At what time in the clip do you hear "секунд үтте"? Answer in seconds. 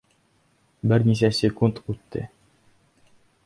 1.41-2.27